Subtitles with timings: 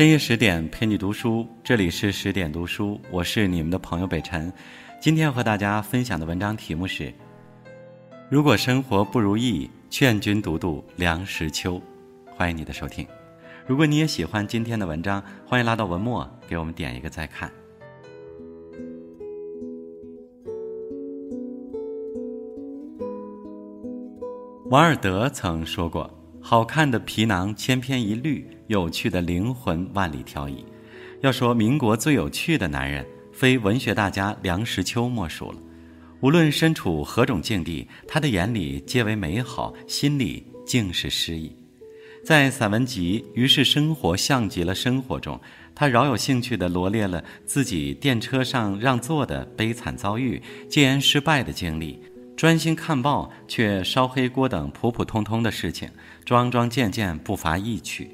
[0.00, 4.50] 深夜十点陪你读书，这里是十点读书，我是你们的朋友北辰。
[4.98, 7.12] 今天要和大家分享的文章题目是：
[8.30, 11.78] 如果生活不如意，劝君读读梁实秋。
[12.34, 13.06] 欢迎你的收听。
[13.66, 17.52] 如果你也喜欢今天的文章，欢迎拉到文末给我们点一个再看。
[24.70, 30.64] 王尔德曾说过：“好看的皮囊千篇一律，有趣的灵魂万里挑一。”
[31.22, 35.58] 要说民国最有趣的男人，非文学大家梁实秋莫属了。
[36.20, 41.56] 无论身处何种境地，他的眼里皆为美好，心里尽是诗意。
[42.24, 45.40] 在散文集《于是生活像极了生活》中，
[45.74, 51.98] 他饶有兴趣地罗列了自己电车上让座的悲惨遭遇、戒烟失败的经历。
[52.36, 55.90] 专心看报却烧黑锅等普普通通的事情，
[56.24, 58.10] 桩桩件件不乏意趣。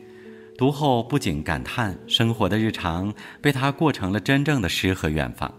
[0.56, 3.12] 读后不仅感叹生活的日常
[3.42, 5.52] 被他过成了真正的诗和远方。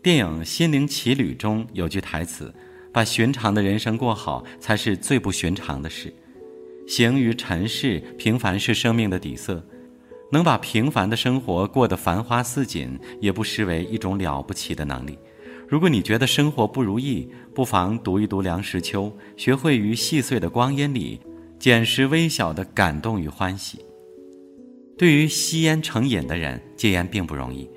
[0.00, 2.54] 电影《心灵奇旅》中有句台词
[2.92, 6.12] ：“把寻常的人生过好，才是最不寻常的事。”
[6.86, 9.62] 行于尘世，平凡是生命的底色。
[10.30, 15.18] 能把平凡的生活过得繁花似锦，也不失为一种了不起的能力。
[15.66, 21.20] 如果你觉得生活不如意，不妨读一读梁实秋，学会于细碎的光阴里
[21.58, 23.84] 捡拾微小的感动与欢喜。
[24.98, 27.70] 对于吸烟成瘾的人，戒烟并不容易。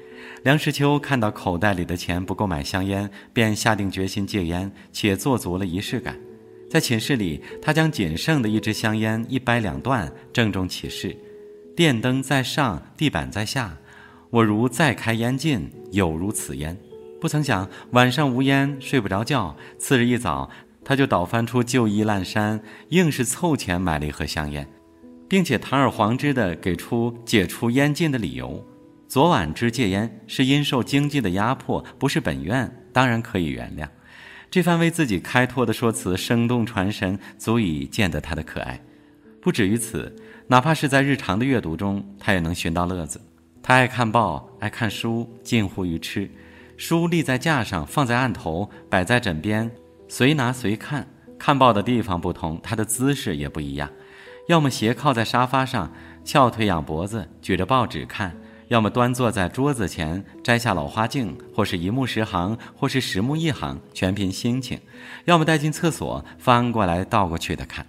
[0.44, 6.18] 梁实秋看到口袋里的钱不够买香烟，便下定决心戒烟，且做足了仪式感。
[6.68, 11.16] 在寝室里，他将仅剩的一支香烟一掰两段，郑重其事
[11.78, 13.78] ：“电灯在上，地板在下，
[14.32, 16.76] 我如再开烟尽，有如此烟。”
[17.22, 20.50] 不曾想晚上无烟睡不着觉，次日一早
[20.84, 24.68] 他就倒翻出旧衣烂衫，硬是凑钱买了一盒香烟，
[25.32, 28.68] 并且堂而皇之地给出解除烟禁的理由：
[29.08, 33.88] 昨晚之戒烟是因受经济的压迫，不是本愿，当然可以原谅。
[34.50, 38.78] 这番为自己开脱的说辞生动传神，足以见得他的可爱。
[39.40, 40.14] 不止于此，
[40.48, 43.22] 哪怕是在日常的阅读中，他也能寻到乐子。
[43.64, 46.30] 他爱看报，爱看书，近乎于痴。
[46.76, 49.72] 书立在架上，放在案头，摆在枕边，
[50.10, 51.08] 随拿随看。
[51.40, 53.90] 看报的地方不同，他的姿势也不一样。
[54.52, 55.90] 要么斜靠在沙发上，
[56.26, 58.32] 翘腿仰脖子，举着报纸看；
[58.68, 64.78] 要么端坐在桌子前，摘下老花镜，或是一目十行，或是十目一行，全凭心情；
[65.24, 67.86] 要么带进厕所，翻过来倒过去的看。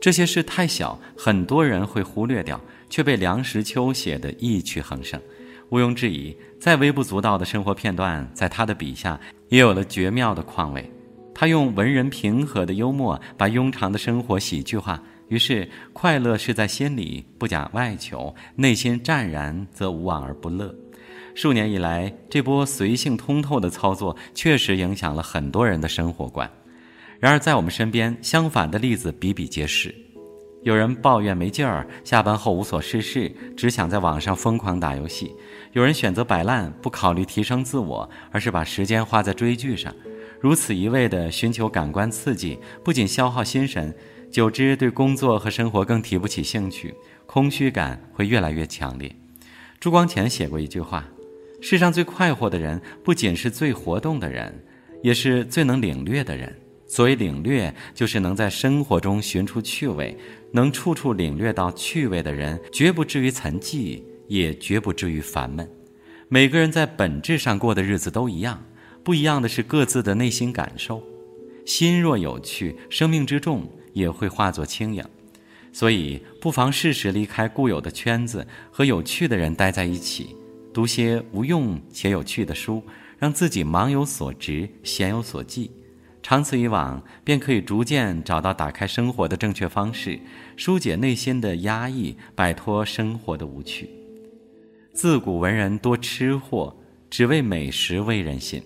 [0.00, 5.20] 这些事太小，很多人会忽略掉，却被梁实秋写得意趣横生。
[5.68, 9.16] 毋庸置疑，再微不足道的生活片段，在他的笔下
[9.48, 10.92] 也有了绝妙的况味。
[11.32, 15.00] 他用文人平和的幽默，把庸常的生活喜剧化。
[15.30, 20.74] 于是，快乐是在心里，不假外求，内心湛然，则无往而不乐。
[21.36, 26.50] 数年以来，这波随性通透的操作，确实影响了很多人的生活观。
[27.20, 29.94] 然而，在我们身边，相反的例子比比皆是。
[30.64, 35.28] 有人抱怨没劲儿，下班后无所事事，只想在网上疯狂打游戏；
[35.74, 39.94] 有人选择摆烂，不考虑提升自我，而是把时间花在追剧上。
[40.40, 43.94] 如此一味地寻求感官刺激，不仅消耗心神，
[44.30, 46.94] 久之对工作和生活更提不起兴趣，
[47.26, 49.10] 空虚感会越来越强烈。
[49.80, 51.04] 朱光潜写过一句话
[51.60, 54.64] ：“世上最快活的人，不仅是最活动的人，
[55.02, 60.16] 也是最能领略的人。”所谓领略，就是能在生活中寻出趣味，
[60.52, 65.68] 能处处领略到趣味的人，绝不至于沉寂，也绝不至于烦闷。
[66.28, 68.64] 每个人在本质上过的日子都一样，
[69.02, 71.02] 不一样的是各自的内心感受。
[71.64, 75.04] 心若有趣，生命之重也会化作轻盈。
[75.72, 80.34] 所以，不妨适时离开固有的圈子，和有趣的人待在一起，
[80.74, 82.82] 读些无用且有趣的书，
[83.18, 85.70] 让自己忙有所值，闲有所寄。
[86.22, 90.18] 长此以往，便可以逐渐找到打开生活的正确方式，
[90.56, 93.88] 疏解内心的压抑，摆脱生活的无趣。
[94.92, 96.76] 自古文人多吃货，
[97.08, 98.60] 只为美食为人心。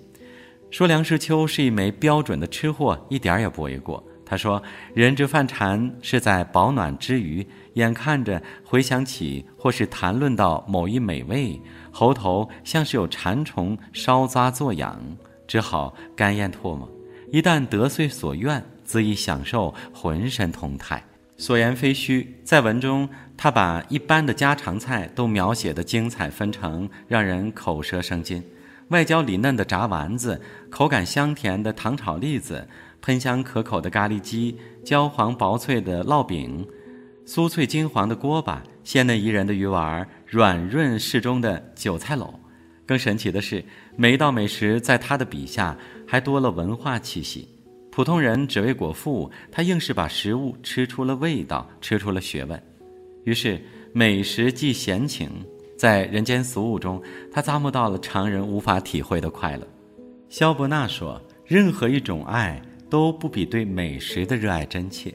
[0.70, 4.02] 说梁实秋是一枚标准的吃货，一点也不为过。
[4.26, 4.62] 他说
[4.94, 11.60] ：“人之犯馋，是在饱暖之余，眼看着回想起或是谈论到某一美味，
[11.90, 15.00] 喉头像是有馋虫烧抓作痒，
[15.46, 16.90] 只好干咽唾沫。”
[17.30, 21.02] 一旦得遂所愿，自已享受浑身通泰。
[21.36, 28.40] 所言非虚，在文中，他把一般的家常菜都描写的精彩纷呈，让人口舌生津。
[28.88, 30.40] 外焦里嫩的炸丸子，
[30.70, 32.68] 口感香甜的糖炒栗子，
[33.04, 36.66] 喷香可口的咖喱鸡，焦黄薄脆的烙饼，
[37.26, 42.32] 酥脆金黄的锅巴，鲜嫩宜人的鱼丸，软润适中的韭菜篓。
[42.86, 43.62] 更神奇的是，
[43.94, 47.46] 每一道美食在他的笔下还多了文化气息。
[47.92, 52.58] 普通人只为果腹，他硬是把食物吃出了味道，吃出了学问。
[53.24, 53.60] 于是，
[53.92, 55.28] 美食即闲情，
[55.76, 59.68] 在人间俗物中，他咂摸到了常人无法体会的快乐。
[60.30, 62.60] 萧伯纳说：“任何一种爱
[62.94, 65.12] 都不比对美食的热爱真切。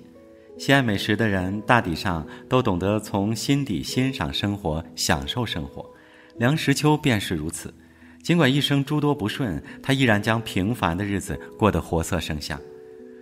[0.58, 5.90] 喜爱美食的人，大抵上都懂得从心底欣赏生活，享受生活。
[6.36, 7.74] 梁实秋便是如此。
[8.22, 12.60] 尽管一生诸多不顺，他依然将平凡的日子过得活色生香。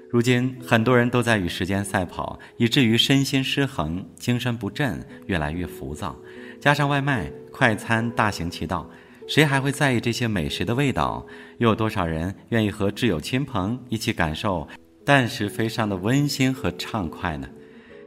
[0.09, 6.15] 如今，很多人都在与时间赛跑，以至于身心失衡，精神不振，越来越浮躁。
[6.59, 8.89] 加上外卖、快餐大行其道。”
[9.27, 11.25] 谁还会在意这些美食的味道？
[11.57, 14.65] 又有多少人愿意和挚友亲朋一起感受
[15.05, 17.49] 淡食飞上的温馨和畅快呢？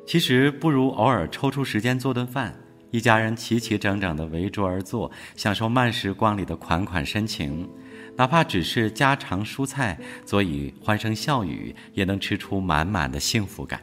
[0.07, 2.59] 其实不如偶尔抽出时间做顿饭，
[2.91, 7.69] 一家人齐齐整整地围桌而坐，享受慢时光里的款款深情。
[8.17, 13.79] 哪怕只是家常蔬菜，佐以欢声笑语，也能吃出满满的幸福感。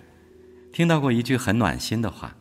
[0.73, 2.35] 听到过一句很暖心的话：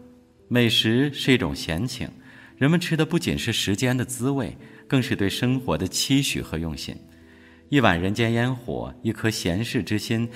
[0.49, 2.09] 美食是一种闲情，
[2.57, 4.57] 人们吃的不仅是时间的滋味。
[4.89, 6.97] 更是对生活的期许和用心，
[7.69, 10.29] 一碗人间烟火，一颗闲适之心，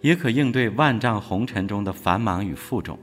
[0.00, 2.98] 也可应对万丈红尘中的繁忙与负重。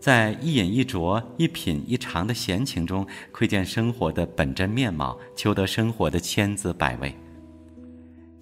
[0.00, 7.14] 在一饮一啄、一品一尝的闲情中，窥见生活的本真面貌，求得生活的千滋百味。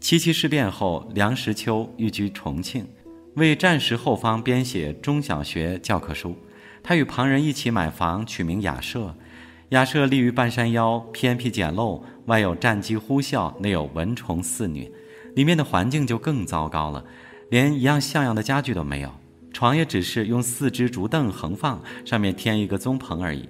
[0.00, 2.88] 七七事变后，梁实秋寓居重庆，
[3.34, 6.34] 为战时后方编写中小学教科书。
[6.82, 9.14] 他与旁人一起买房，取名雅舍。
[9.70, 14.90] 雅舍立于半山腰，偏僻简陋，外有战机呼啸，内有蚊虫肆虐，
[15.36, 17.04] 里面的环境就更糟糕了，
[17.50, 19.14] 连一样像样的家具都没有，
[19.52, 23.48] 床也只是用四只竹凳横放，上面添一个棕棚而已。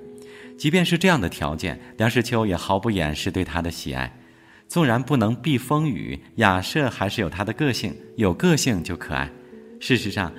[0.59, 4.15] 即便是这样的条件，梁实秋也毫不掩饰对他的喜爱。
[4.69, 9.33] 纵然不能避风雨，雅舍还是有他的个性，有个性就可爱。
[9.81, 10.31] 事实上，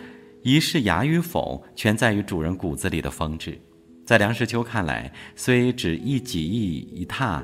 [0.43, 3.59] 一室雅与否，全在于主人骨子里的风致。
[4.05, 7.41] 在梁实秋看来，虽只一几亿一榻，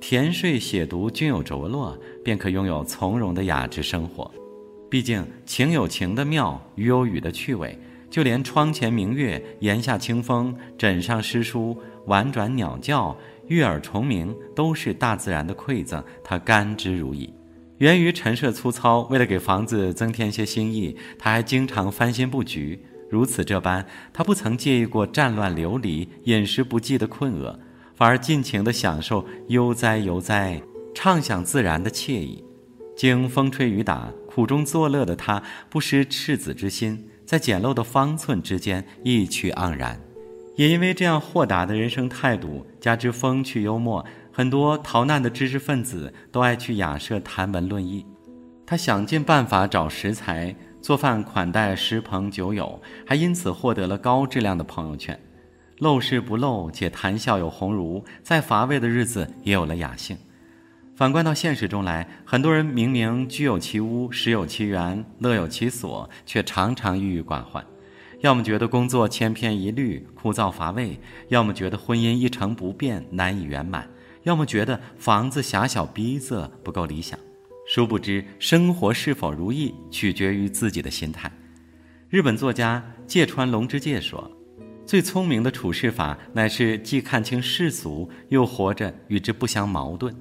[0.00, 4.30] 田税血读均有着落，便可拥有从容的雅致生活。
[4.90, 7.76] 毕竟情有情的妙，雨有雨的趣味，
[8.08, 11.76] 就连窗前明月、檐下清风、枕上诗书、
[12.06, 13.16] 婉转鸟叫、
[13.48, 17.30] 悦耳虫鸣，都是大自然的馈赠，他甘之如饴。
[17.78, 22.78] 源于陈设粗糙，为了给房子增添些新意，他还经常翻新布局。
[23.14, 27.60] 如此这般，他不曾介意过战乱流离、饮食不济的困厄，
[27.94, 30.60] 反而尽情地享受悠哉悠哉、
[30.92, 32.42] 畅享自然的惬意。
[32.96, 35.40] 经风吹雨打、苦中作乐的他，
[35.70, 40.00] 不失赤子之心，在简陋的方寸之间意趣盎然。
[40.56, 48.04] 也因为这样豁达的人生态度，加之风趣幽默，很多逃难的知识分子都爱去雅舍谈文论艺。
[48.66, 50.56] 他想尽办法找食材。
[50.84, 55.18] 做饭款待十朋酒友，还因此获得了高质量的朋友圈。
[55.78, 60.14] 陋室不陋，且谈笑有鸿儒，再乏味的日子也有了雅兴。
[60.94, 67.64] 反观到现实中来，很多人明明居有其屋，食有其园，乐有其所，却常常郁郁寡欢。
[68.20, 70.98] 要么觉得工作千篇一律，枯燥乏味；
[71.28, 73.84] 要么觉得婚姻一成不变，难以圆满；
[74.24, 77.18] 要么觉得房子狭小逼仄，不够理想。
[77.66, 81.32] 殊不知，生活是否如意，取决于自己的心态。
[82.10, 84.30] 日本作家芥川龙之介说
[84.84, 90.14] ：“最聪明的处事法，乃是既看清世俗，又活着与之不相矛盾。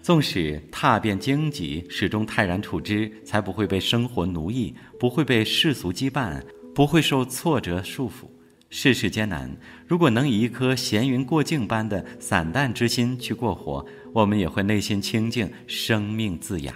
[0.00, 6.40] 纵使踏遍荆棘，始终泰然处之，才不会被生活奴役，不会被世俗羁绊，
[6.72, 8.28] 不会受挫折束缚。”
[8.74, 9.54] 世事艰难，
[9.86, 16.74] 如果能以一颗闲云过境般的散淡之心去过活，我们也会内心清净，生命自雅。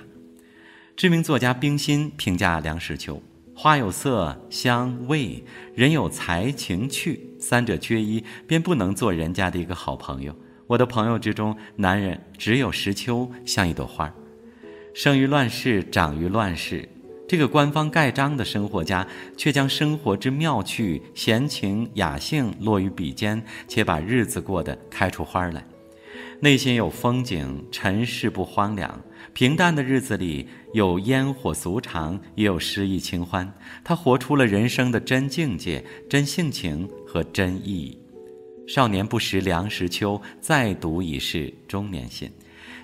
[0.95, 3.23] 知名作家冰心评价梁实秋：
[3.55, 5.43] 花有色、香、味，
[5.75, 10.37] 人有才、情、趣，三者缺一，便不能做人家的一个好朋友。
[10.67, 14.15] 我的朋友之中，男人只有实秋像一朵花，
[14.93, 16.87] 生于乱世，长于乱世。
[17.29, 19.07] 这个官方盖章的生活家，
[19.37, 25.67] 却将生活之妙趣、闲情雅兴落于笔尖，且把日子过得开出花来。
[26.41, 29.01] 内心有风景，尘世不荒凉。
[29.33, 33.53] 平淡的日子里，有烟火俗常，也有诗意清欢。
[33.83, 37.99] 他活出了人生的真境界、真性情和真意。
[38.69, 42.31] 少年不识梁实秋，再读已是中年心。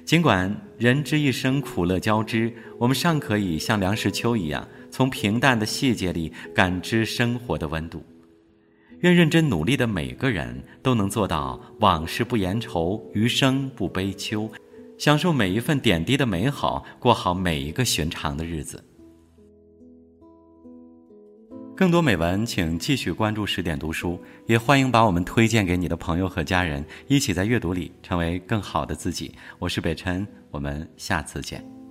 [0.05, 8.03] 尽管人之一生苦乐交织，我们尚可以像梁实秋一样，从平淡的细节里感知生活的温度。
[9.01, 14.51] 愿认真努力的每个人都能做到往事不言愁，余生不悲秋，
[14.99, 18.85] 享受每一份点滴的美好，过好每一个寻常的日子。
[21.83, 29.35] 更多美文，请继续关注十点读书，也欢迎把我们推荐给你的朋友和家人，一起在阅读里成为更好的自己。
[29.59, 31.82] 我是北辰，我们下次见。